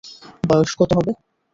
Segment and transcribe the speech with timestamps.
[0.43, 1.11] বয়স কত হবে?